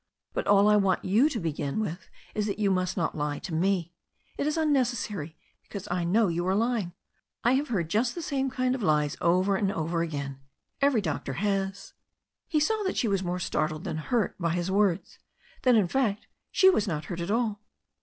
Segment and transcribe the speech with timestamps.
[0.33, 3.53] But all I want you to begin with is that you must not lie to
[3.53, 3.93] me.
[4.35, 6.93] It is un necessary, because I know you are lying.
[7.43, 10.39] I have heard just the same kind of lies over and over again.
[10.81, 11.93] Every doc tor has."
[12.47, 15.19] He saw that she was more startled than hurt by his words;
[15.61, 17.61] that, in fact, she was not hurt at all.